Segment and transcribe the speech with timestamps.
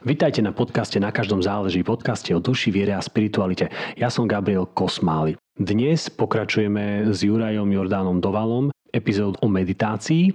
[0.00, 3.68] Vitajte na podcaste Na každom záleží, podcaste o duši, viere a spiritualite.
[4.00, 5.36] Ja som Gabriel Kosmály.
[5.60, 10.32] Dnes pokračujeme s Jurajom Jordánom Dovalom epizód o meditácii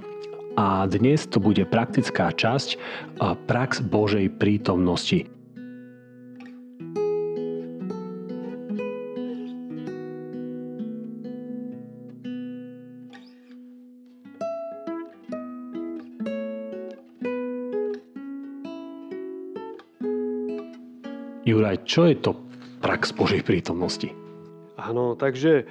[0.54, 2.78] a dnes to bude praktická časť
[3.50, 5.26] prax Božej prítomnosti.
[21.86, 22.34] Čo je to
[22.82, 24.10] prax Božej prítomnosti?
[24.76, 25.70] Áno, takže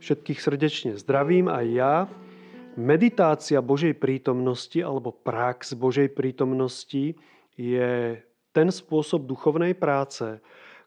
[0.00, 2.08] všetkých srdečne zdravím aj ja.
[2.80, 7.14] Meditácia Božej prítomnosti alebo prax Božej prítomnosti
[7.54, 8.16] je
[8.50, 10.40] ten spôsob duchovnej práce,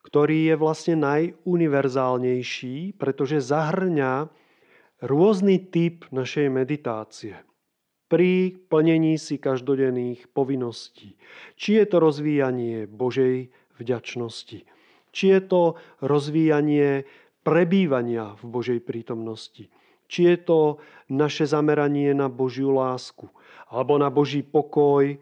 [0.03, 4.27] ktorý je vlastne najuniverzálnejší, pretože zahrňa
[5.05, 7.37] rôzny typ našej meditácie
[8.13, 11.17] pri plnení si každodenných povinností.
[11.57, 14.65] Či je to rozvíjanie Božej vďačnosti.
[15.13, 15.61] Či je to
[16.01, 17.05] rozvíjanie
[17.45, 19.69] prebývania v Božej prítomnosti.
[20.09, 20.59] Či je to
[21.09, 23.29] naše zameranie na Božiu lásku
[23.73, 25.17] alebo na Boží pokoj,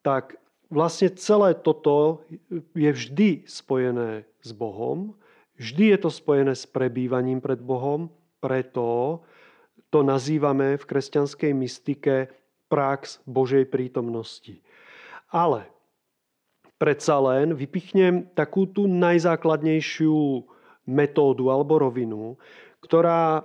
[0.00, 0.40] tak
[0.72, 2.24] vlastne celé toto
[2.72, 5.12] je vždy spojené s Bohom.
[5.60, 8.08] Vždy je to spojené s prebývaním pred Bohom,
[8.40, 9.20] preto
[9.92, 12.32] to nazývame v kresťanskej mystike
[12.72, 14.64] prax Božej prítomnosti.
[15.28, 15.68] Ale
[16.82, 20.42] predsa len vypichnem takú tú najzákladnejšiu
[20.90, 22.34] metódu alebo rovinu,
[22.82, 23.42] ktorá e,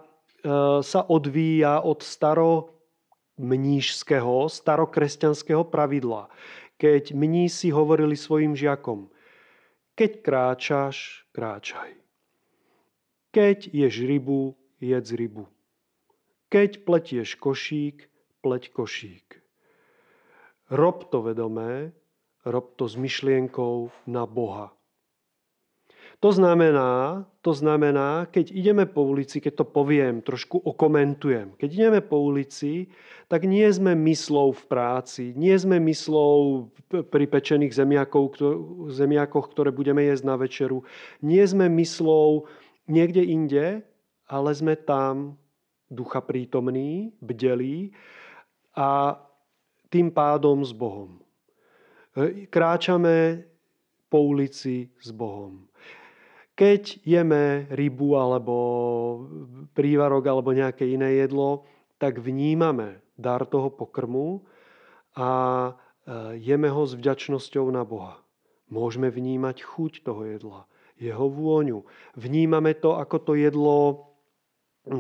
[0.81, 6.33] sa odvíja od staromnížského, starokresťanského pravidla.
[6.81, 9.05] Keď mnísi hovorili svojim žiakom,
[9.93, 11.93] keď kráčaš, kráčaj.
[13.37, 15.45] Keď ješ rybu, jedz rybu.
[16.49, 18.09] Keď pletieš košík,
[18.41, 19.45] pleť košík.
[20.73, 21.93] Rob to vedomé,
[22.47, 24.71] rob to s myšlienkou na Boha.
[26.17, 31.53] To znamená, to znamená, keď ideme po ulici, keď to poviem, trošku okomentujem.
[31.61, 32.89] Keď ideme po ulici,
[33.29, 37.69] tak nie sme myslou v práci, nie sme myslou pri pečených
[38.89, 40.81] zemiakoch, ktoré budeme jesť na večeru,
[41.21, 42.49] nie sme myslou
[42.89, 43.85] niekde inde,
[44.25, 45.37] ale sme tam
[45.85, 47.93] ducha prítomný, bdelí
[48.73, 49.21] a
[49.93, 51.21] tým pádom s Bohom.
[52.49, 53.45] Kráčame
[54.09, 55.69] po ulici s Bohom.
[56.57, 58.55] Keď jeme rybu alebo
[59.77, 61.69] prívarok alebo nejaké iné jedlo,
[62.01, 64.41] tak vnímame dar toho pokrmu
[65.13, 65.71] a e,
[66.41, 68.17] jeme ho s vďačnosťou na Boha.
[68.73, 70.65] Môžeme vnímať chuť toho jedla,
[70.97, 71.85] jeho vôňu.
[72.17, 74.09] Vnímame to, ako to jedlo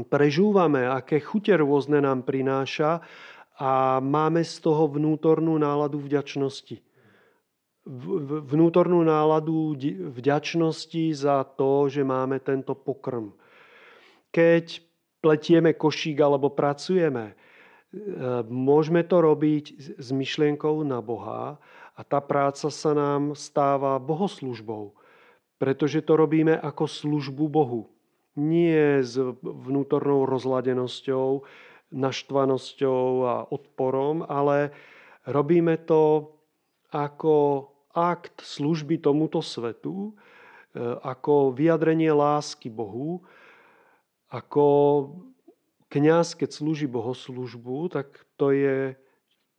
[0.05, 3.01] prežúvame, aké chute rôzne nám prináša
[3.57, 6.85] a máme z toho vnútornú náladu vďačnosti
[8.47, 9.73] vnútornú náladu
[10.11, 13.31] vďačnosti za to, že máme tento pokrm.
[14.29, 14.83] Keď
[15.23, 17.35] pletieme košík alebo pracujeme, e,
[18.47, 21.57] môžeme to robiť s myšlienkou na Boha
[21.97, 24.93] a tá práca sa nám stáva bohoslužbou,
[25.57, 27.89] pretože to robíme ako službu Bohu.
[28.37, 31.41] Nie s vnútornou rozladenosťou,
[31.89, 34.69] naštvanosťou a odporom, ale
[35.25, 36.29] robíme to
[36.93, 37.65] ako
[37.97, 43.25] akt služby tomuto svetu, e, ako vyjadrenie lásky Bohu,
[44.29, 44.65] ako
[45.89, 48.93] kňaz, keď slúži bohoslužbu, tak to je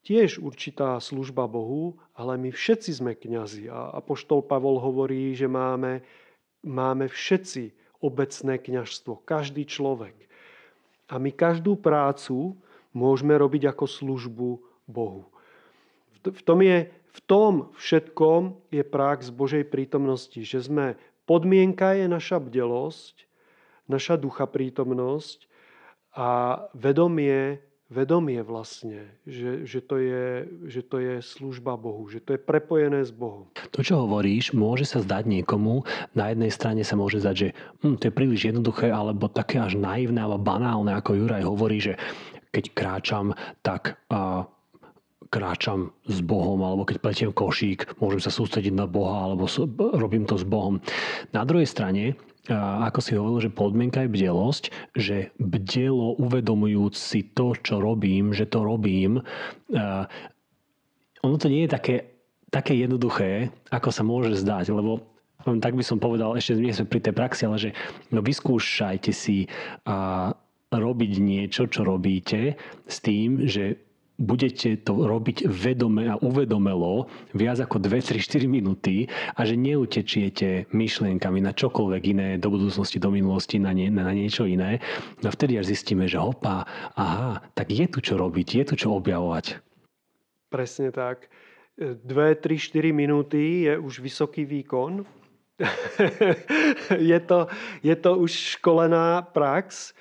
[0.06, 3.66] tiež určitá služba Bohu, ale my všetci sme kňazi.
[3.69, 6.06] A apoštol Pavol hovorí, že máme,
[6.62, 10.15] máme všetci obecné kňažstvo, každý človek.
[11.10, 12.54] A my každú prácu
[12.94, 14.48] môžeme robiť ako službu
[14.87, 15.27] Bohu.
[16.24, 20.94] V tom je v tom všetkom je prax Božej prítomnosti, že sme,
[21.26, 23.26] podmienka je naša bdelosť,
[23.91, 25.50] naša ducha prítomnosť
[26.14, 27.58] a vedomie,
[27.91, 33.03] vedomie vlastne, že, že, to je, že to je služba Bohu, že to je prepojené
[33.03, 33.50] s Bohom.
[33.74, 35.83] To, čo hovoríš, môže sa zdať niekomu,
[36.15, 37.48] na jednej strane sa môže zdať, že
[37.83, 41.98] hm, to je príliš jednoduché, alebo také až naivné alebo banálne, ako Juraj hovorí, že
[42.54, 44.48] keď kráčam, tak uh,
[45.28, 49.45] kráčam s Bohom, alebo keď pletiem košík, môžem sa sústrediť na Boha, alebo
[49.97, 50.80] robím to s Bohom.
[51.36, 52.16] Na druhej strane,
[52.48, 54.65] ako si hovoril, že podmienka je bdelosť,
[54.97, 59.21] že bdelo uvedomujúc si to, čo robím, že to robím,
[61.21, 61.97] ono to nie je také,
[62.48, 65.04] také jednoduché, ako sa môže zdať, lebo
[65.45, 67.71] tak by som povedal, ešte nie sme pri tej praxi, ale že
[68.13, 69.45] no vyskúšajte si
[69.84, 70.33] a,
[70.69, 73.87] robiť niečo, čo robíte s tým, že
[74.18, 77.06] budete to robiť vedome a uvedomelo
[77.38, 79.06] viac ako 2, 3, 4 minúty
[79.38, 84.44] a že neutečiete myšlienkami na čokoľvek iné do budúcnosti, do minulosti, na, nie, na niečo
[84.44, 84.82] iné.
[85.22, 86.66] No vtedy až zistíme, že hopa,
[86.98, 89.62] aha, tak je tu čo robiť, je tu čo objavovať.
[90.50, 91.30] Presne tak.
[91.78, 95.06] 2, 3, 4 minúty je už vysoký výkon.
[97.10, 97.47] je, to,
[97.82, 99.94] je to už školená prax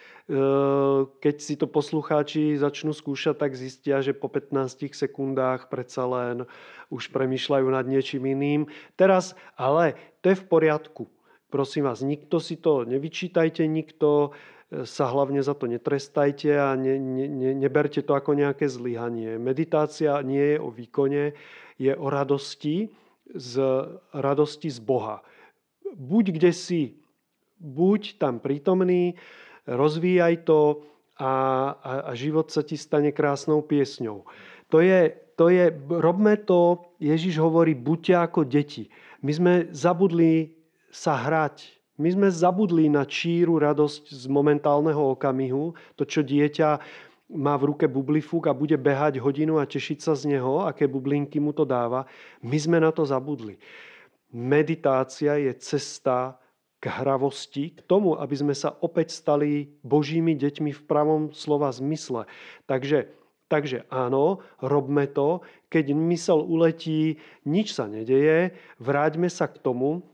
[1.23, 6.43] keď si to poslucháči začnú skúšať, tak zistia, že po 15 sekundách predsa len
[6.91, 8.61] už premyšľajú nad niečím iným.
[8.99, 11.03] Teraz, ale to je v poriadku.
[11.47, 14.35] Prosím vás, nikto si to nevyčítajte, nikto
[14.67, 19.39] e, sa hlavne za to netrestajte a ne, ne, ne, neberte to ako nejaké zlyhanie.
[19.39, 21.39] Meditácia nie je o výkone,
[21.79, 22.91] je o radosti,
[23.31, 23.53] z
[24.11, 25.23] radosti z Boha.
[25.95, 26.99] Buď kde si,
[27.59, 29.15] buď tam prítomný,
[29.67, 30.87] rozvíjaj to
[31.19, 31.31] a,
[31.75, 34.23] a, a život sa ti stane krásnou piesňou.
[34.71, 38.89] To je, to je, robme to, Ježiš hovorí, buďte ako deti.
[39.21, 40.55] My sme zabudli
[40.91, 41.77] sa hrať.
[41.97, 45.73] My sme zabudli na číru radosť z momentálneho okamihu.
[45.97, 46.69] To, čo dieťa
[47.33, 51.41] má v ruke bublifúk a bude behať hodinu a tešiť sa z neho, aké bublinky
[51.41, 52.07] mu to dáva.
[52.39, 53.59] My sme na to zabudli.
[54.31, 56.37] Meditácia je cesta
[56.77, 62.29] k hravosti, k tomu, aby sme sa opäť stali Božími deťmi v pravom slova zmysle.
[62.69, 63.09] Takže,
[63.49, 65.41] takže áno, robme to.
[65.73, 67.17] Keď mysel uletí,
[67.49, 70.05] nič sa nedeje, vráťme sa k tomu,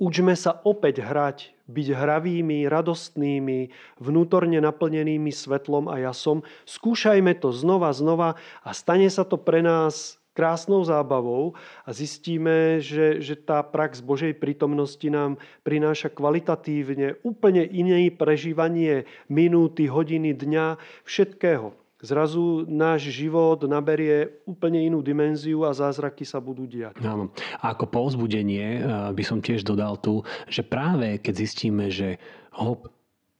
[0.00, 6.44] učme sa opäť hrať, byť hravými, radostnými, vnútorne naplnenými svetlom a jasom.
[6.68, 11.54] Skúšajme to znova, znova a stane sa to pre nás krásnou zábavou
[11.86, 19.86] a zistíme, že, že tá prax Božej prítomnosti nám prináša kvalitatívne úplne iné prežívanie minúty,
[19.86, 20.76] hodiny, dňa,
[21.06, 21.72] všetkého.
[22.04, 27.00] Zrazu náš život naberie úplne inú dimenziu a zázraky sa budú diať.
[27.00, 27.32] Áno.
[27.64, 32.20] A ako povzbudenie eh, by som tiež dodal tu, že práve keď zistíme, že
[32.52, 32.92] hop,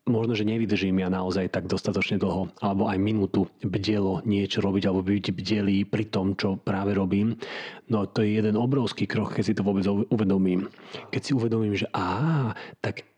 [0.05, 5.01] možno, že nevydržím ja naozaj tak dostatočne dlho, alebo aj minútu bdelo niečo robiť, alebo
[5.05, 7.41] byť bdelý pri tom, čo práve robím.
[7.89, 10.69] No to je jeden obrovský krok, keď si to vôbec uvedomím.
[11.09, 12.53] Keď si uvedomím, že á,
[12.85, 13.09] tak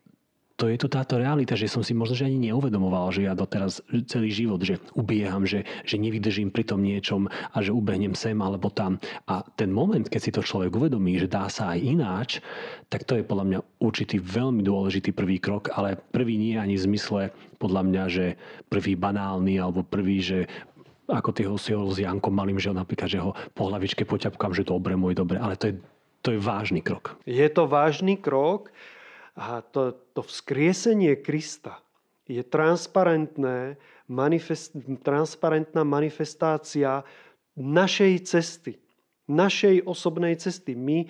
[0.57, 3.85] to je to táto realita, že som si možno že ani neuvedomoval, že ja doteraz
[4.09, 8.73] celý život, že ubieham, že, že nevydržím pri tom niečom a že ubehnem sem alebo
[8.73, 8.97] tam.
[9.29, 12.31] A ten moment, keď si to človek uvedomí, že dá sa aj ináč,
[12.89, 16.85] tak to je podľa mňa určitý veľmi dôležitý prvý krok, ale prvý nie ani v
[16.89, 17.21] zmysle
[17.61, 18.25] podľa mňa, že
[18.73, 20.49] prvý banálny alebo prvý, že
[21.07, 24.09] ako ty ho si ho s Jankom malým, že ho napríklad, že ho po hlavičke
[24.09, 25.75] poťapkám, že dobre, môj dobre, ale to je,
[26.25, 27.21] to je vážny krok.
[27.29, 28.73] Je to vážny krok
[29.37, 31.85] a to, to vzkriesenie Krista
[32.27, 33.77] je transparentné,
[34.09, 34.75] manifest,
[35.05, 37.05] transparentná manifestácia
[37.55, 38.73] našej cesty,
[39.31, 40.75] našej osobnej cesty.
[40.75, 41.07] My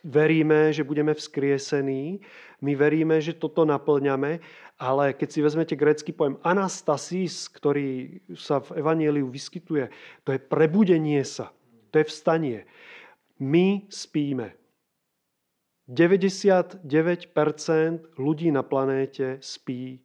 [0.00, 2.22] veríme, že budeme vzkriesení,
[2.64, 4.40] my veríme, že toto naplňame,
[4.80, 9.92] ale keď si vezmete grecký pojem anastasis, ktorý sa v Evangeliu vyskytuje,
[10.24, 11.52] to je prebudenie sa,
[11.92, 12.58] to je vstanie.
[13.36, 14.63] My spíme.
[15.84, 16.86] 99%
[18.16, 20.00] ľudí na planéte spí.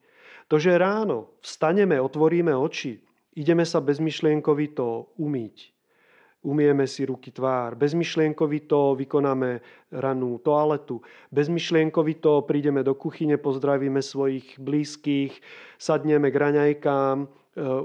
[0.52, 3.00] To, že ráno vstaneme, otvoríme oči,
[3.38, 5.72] ideme sa bezmyšlienkovito umýť.
[6.40, 7.76] Umieme si ruky tvár.
[7.76, 9.60] Bezmyšlienkovito vykonáme
[9.92, 11.04] ranú toaletu.
[11.36, 15.36] Bezmyšlienkovito prídeme do kuchyne, pozdravíme svojich blízkych,
[15.76, 17.28] sadneme k raňajkám, e,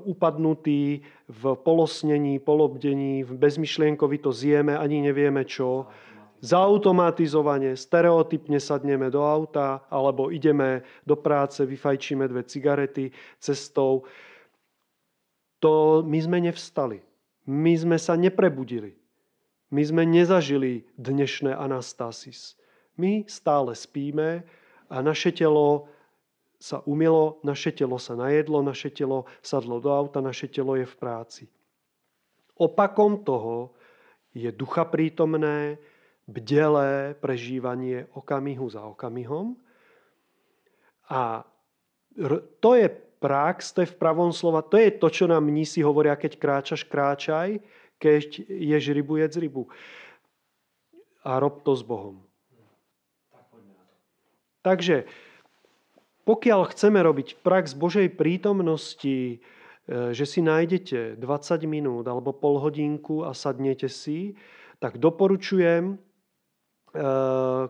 [0.07, 5.91] upadnutí v polosnení, polobdení, bezmyšlienkovito zjeme, ani nevieme čo
[6.45, 13.09] zautomatizovane, stereotypne sadneme do auta alebo ideme do práce, vyfajčíme dve cigarety
[13.41, 14.05] cestou.
[15.65, 17.01] To my sme nevstali.
[17.49, 18.93] My sme sa neprebudili.
[19.73, 22.61] My sme nezažili dnešné anastasis.
[23.01, 24.45] My stále spíme
[24.93, 25.89] a naše telo
[26.61, 30.97] sa umilo, naše telo sa najedlo, naše telo sadlo do auta, naše telo je v
[30.97, 31.45] práci.
[32.55, 33.75] Opakom toho
[34.31, 35.77] je ducha prítomné,
[36.25, 39.57] bdelé prežívanie okamihu za okamihom.
[41.13, 41.45] A
[42.61, 42.89] to je
[43.21, 46.85] prax, to je v pravom slova, to je to, čo nám mnísi hovoria, keď kráčaš,
[46.89, 47.61] kráčaj,
[48.01, 49.69] keď ješ rybu, jedz rybu.
[51.25, 52.21] A rob to s Bohom.
[54.65, 55.05] Takže
[56.25, 59.37] pokiaľ chceme robiť prax Božej prítomnosti, e,
[60.17, 64.33] že si nájdete 20 minút alebo pol hodinku a sadnete si,
[64.81, 66.01] tak doporučujem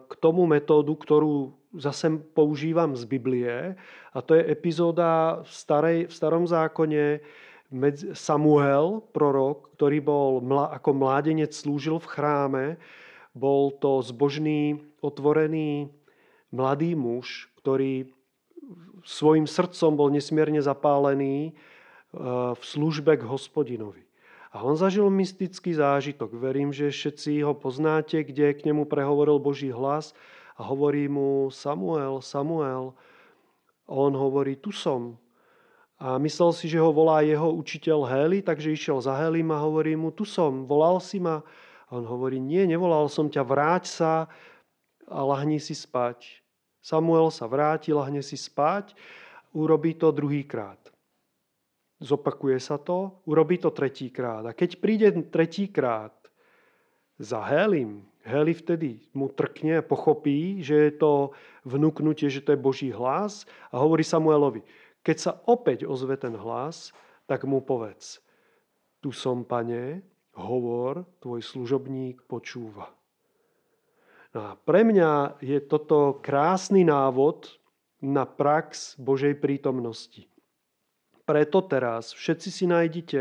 [0.05, 3.73] k tomu metódu, ktorú zase používam z Biblie.
[4.13, 7.25] A to je epizóda v, starej, v starom zákone,
[8.15, 10.39] Samuel, prorok, ktorý bol
[10.71, 12.65] ako mládenec slúžil v chráme,
[13.35, 15.91] bol to zbožný, otvorený
[16.55, 18.07] mladý muž, ktorý
[19.03, 21.53] svojim srdcom bol nesmierne zapálený e,
[22.55, 24.04] v službe k hospodinovi.
[24.55, 26.31] A on zažil mystický zážitok.
[26.39, 30.15] Verím, že všetci ho poznáte, kde k nemu prehovoril Boží hlas
[30.55, 32.95] a hovorí mu Samuel, Samuel.
[33.91, 35.19] A on hovorí, tu som.
[35.99, 39.99] A myslel si, že ho volá jeho učiteľ Heli, takže išiel za Helim a hovorí
[39.99, 41.43] mu, tu som, volal si ma.
[41.91, 44.13] A on hovorí, nie, nevolal som ťa, vráť sa
[45.11, 46.47] a lahni si spať.
[46.79, 48.95] Samuel sa vráti, lahne si spať,
[49.51, 50.94] urobí to druhýkrát.
[52.03, 54.43] Zopakuje sa to, urobí to tretíkrát.
[54.47, 56.15] A keď príde tretíkrát
[57.19, 61.13] za Helim, Heli vtedy mu trkne pochopí, že je to
[61.69, 64.65] vnúknutie, že to je Boží hlas a hovorí Samuelovi,
[65.05, 66.97] keď sa opäť ozve ten hlas,
[67.29, 68.25] tak mu povedz,
[69.05, 70.01] tu som, pane,
[70.33, 72.89] hovor, tvoj služobník počúva.
[74.35, 77.61] No a pre mňa je toto krásny návod
[78.03, 80.27] na prax Božej prítomnosti.
[81.25, 83.21] Preto teraz všetci si nájdite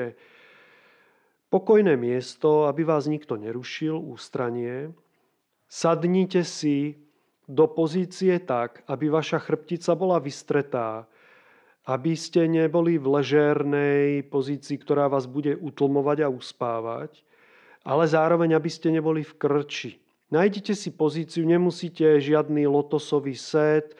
[1.47, 4.91] pokojné miesto, aby vás nikto nerušil, ústranie.
[5.71, 6.99] Sadnite si
[7.47, 11.07] do pozície tak, aby vaša chrbtica bola vystretá,
[11.83, 17.23] aby ste neboli v ležérnej pozícii, ktorá vás bude utlmovať a uspávať,
[17.83, 19.91] ale zároveň, aby ste neboli v krči.
[20.31, 23.93] Nájdite si pozíciu, nemusíte žiadny lotosový set,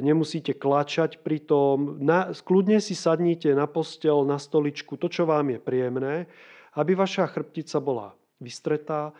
[0.00, 1.98] nemusíte klačať pri tom.
[2.02, 6.26] Na, kľudne si sadnite na postel, na stoličku, to, čo vám je príjemné,
[6.74, 9.14] aby vaša chrbtica bola vystretá.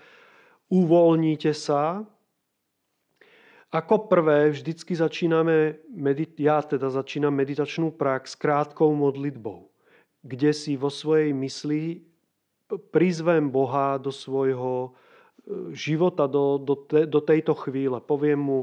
[0.73, 2.03] Uvoľníte sa.
[3.75, 9.67] Ako prvé vždycky začíname, medit- ja teda začínam meditačnú prax krátkou modlitbou,
[10.23, 12.07] kde si vo svojej mysli
[12.95, 14.91] prizvem Boha do svojho e,
[15.75, 17.99] života, do, do, te, do tejto chvíle.
[17.99, 18.59] Poviem mu,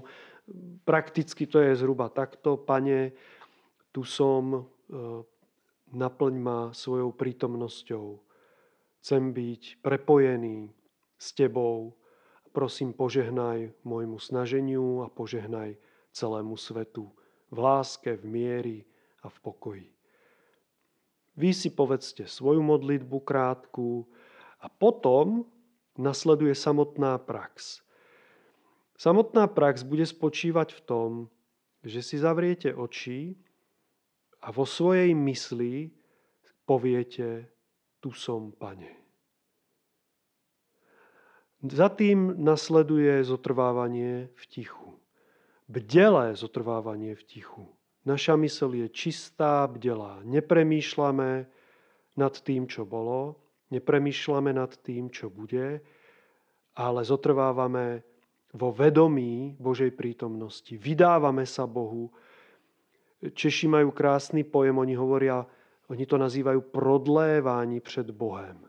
[0.83, 2.57] Prakticky to je zhruba takto.
[2.57, 3.11] Pane,
[3.91, 4.61] tu som, e,
[5.93, 8.19] naplň ma svojou prítomnosťou.
[9.01, 10.71] Chcem byť prepojený
[11.17, 11.95] s Tebou.
[12.51, 15.79] Prosím, požehnaj môjmu snaženiu a požehnaj
[16.11, 17.07] celému svetu
[17.51, 18.77] v láske, v miery
[19.23, 19.87] a v pokoji.
[21.35, 24.03] Vy si povedzte svoju modlitbu krátku
[24.59, 25.47] a potom
[25.95, 27.83] nasleduje samotná prax.
[29.01, 31.09] Samotná prax bude spočívať v tom,
[31.81, 33.33] že si zavriete oči
[34.45, 35.89] a vo svojej mysli
[36.69, 37.49] poviete,
[37.97, 38.93] tu som, pane.
[41.65, 45.01] Za tým nasleduje zotrvávanie v tichu.
[45.65, 47.65] Bdelé zotrvávanie v tichu.
[48.05, 50.21] Naša mysl je čistá, bdelá.
[50.29, 51.49] Nepremýšľame
[52.21, 53.41] nad tým, čo bolo,
[53.73, 55.81] nepremýšľame nad tým, čo bude,
[56.77, 58.10] ale zotrvávame
[58.53, 60.75] vo vedomí Božej prítomnosti.
[60.75, 62.11] Vydávame sa Bohu.
[63.21, 65.45] Češi majú krásny pojem, oni hovoria,
[65.87, 68.67] oni to nazývajú prodlévání před Bohem.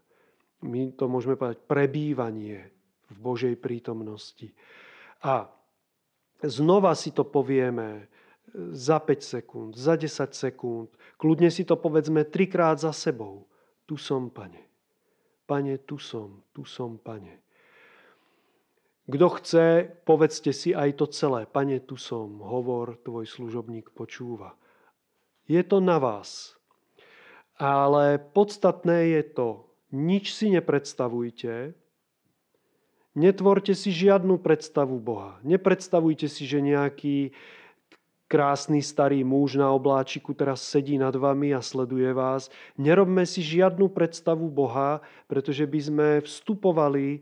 [0.63, 2.71] My to môžeme povedať prebývanie
[3.11, 4.55] v Božej prítomnosti.
[5.27, 5.51] A
[6.43, 8.07] znova si to povieme
[8.71, 10.89] za 5 sekúnd, za 10 sekúnd.
[11.19, 13.47] Kľudne si to povedzme trikrát za sebou.
[13.87, 14.71] Tu som, pane.
[15.47, 17.43] Pane, tu som, tu som, pane.
[19.11, 21.43] Kto chce, povedzte si aj to celé.
[21.51, 24.55] Pane, tu som, hovor, tvoj služobník počúva.
[25.51, 26.55] Je to na vás.
[27.59, 29.49] Ale podstatné je to,
[29.91, 31.75] nič si nepredstavujte,
[33.19, 35.37] netvorte si žiadnu predstavu Boha.
[35.43, 37.35] Nepredstavujte si, že nejaký
[38.31, 42.49] krásny starý muž na obláčiku teraz sedí nad vami a sleduje vás.
[42.81, 47.21] Nerobme si žiadnu predstavu Boha, pretože by sme vstupovali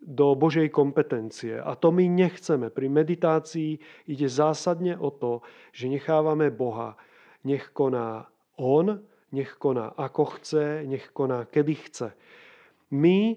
[0.00, 1.60] do Božej kompetencie.
[1.60, 2.72] A to my nechceme.
[2.72, 3.76] Pri meditácii
[4.08, 5.44] ide zásadne o to,
[5.76, 6.96] že nechávame Boha.
[7.44, 9.00] Nech koná On,
[9.32, 12.08] nech koná ako chce, nech koná kedy chce.
[12.90, 13.36] My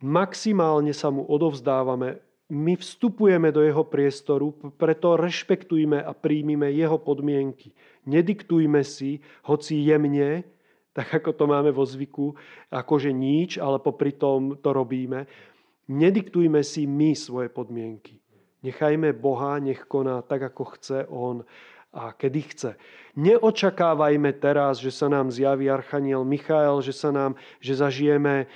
[0.00, 7.76] maximálne sa mu odovzdávame, my vstupujeme do jeho priestoru, preto rešpektujme a príjmime jeho podmienky.
[8.08, 10.48] Nediktujme si, hoci jemne,
[10.92, 12.34] tak ako to máme vo zvyku,
[12.72, 15.26] akože nič, ale popri tom to robíme.
[15.88, 18.20] Nediktujme si my svoje podmienky.
[18.60, 21.46] Nechajme Boha, nech koná tak, ako chce On
[21.94, 22.70] a kedy chce.
[23.16, 28.46] Neočakávajme teraz, že sa nám zjaví Archaniel Michael, že, sa nám, že zažijeme e,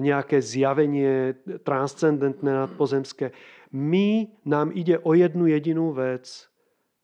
[0.00, 1.36] nejaké zjavenie
[1.66, 3.34] transcendentné nadpozemské.
[3.72, 6.48] My, nám ide o jednu jedinú vec.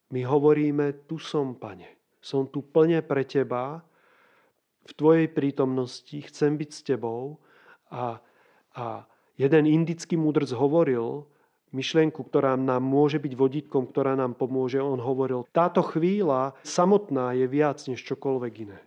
[0.09, 2.01] My hovoríme, tu som, pane.
[2.25, 3.85] Som tu plne pre teba.
[4.88, 7.37] V Tvojej prítomnosti, chcem byť s Tebou
[7.92, 8.25] a,
[8.73, 9.04] a
[9.37, 11.28] jeden indický múdrc hovoril,
[11.76, 14.80] myšlienku, ktorá nám môže byť vodítkom, ktorá nám pomôže.
[14.80, 18.80] On hovoril, táto chvíľa samotná je viac než čokoľvek iné.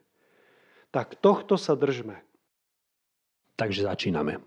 [0.90, 2.20] Tak tohto sa držme.
[3.56, 4.42] Takže začíname.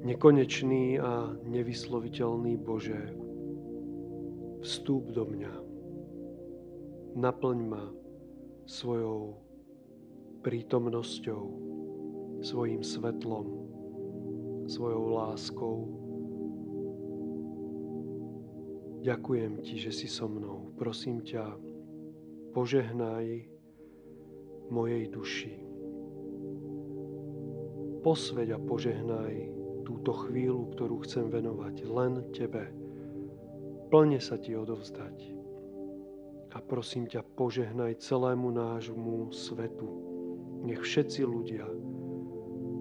[0.00, 3.12] Nekonečný a nevysloviteľný Bože,
[4.64, 5.69] vstúp do mňa.
[7.10, 7.90] Naplň ma
[8.70, 9.34] svojou
[10.46, 11.42] prítomnosťou
[12.38, 13.66] svojim svetlom,
[14.70, 15.90] svojou láskou.
[19.02, 20.70] Ďakujem ti, že si so mnou.
[20.78, 21.50] Prosím ťa,
[22.54, 23.26] požehnaj
[24.70, 25.54] mojej duši.
[28.06, 29.34] Posveď a požehnaj
[29.82, 32.70] túto chvíľu, ktorú chcem venovať len tebe.
[33.90, 35.39] Plne sa ti odovzdať.
[36.50, 39.86] A prosím ťa, požehnaj celému nášmu svetu.
[40.66, 41.66] Nech všetci ľudia,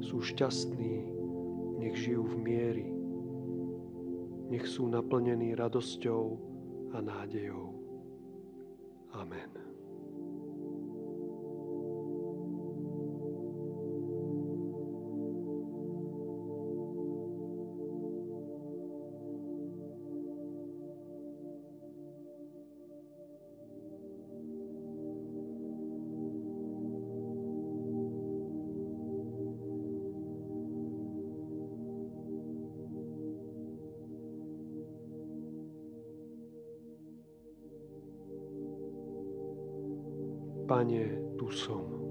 [0.01, 0.95] sú šťastní,
[1.79, 2.87] nech žijú v miery,
[4.49, 6.23] nech sú naplnení radosťou
[6.91, 7.69] a nádejou.
[9.13, 9.58] Amen.
[40.69, 42.08] Pane, tu som.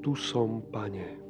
[0.00, 1.29] Tu som, Pane.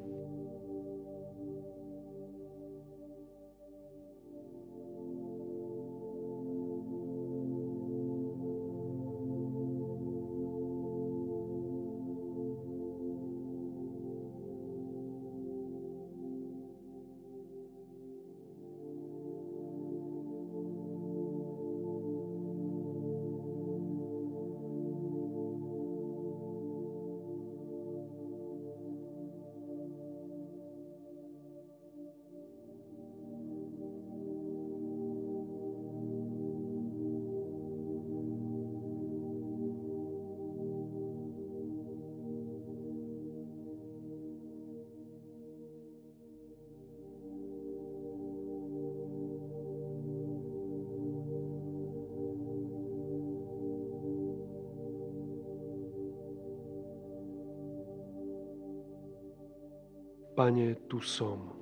[60.40, 61.59] Pane, tu som.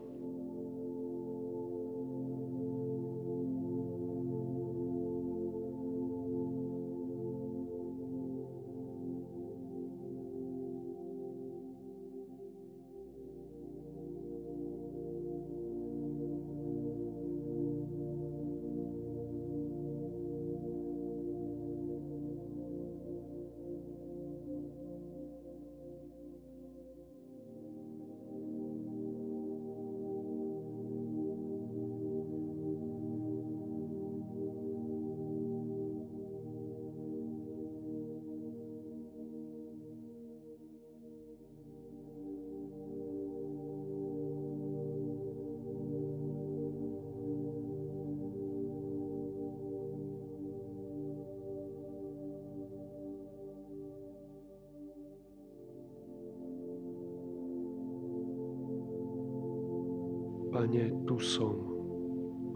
[60.69, 61.57] Pane, tu som.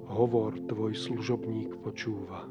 [0.05, 2.45] Hovor, tvoj služobník počúva.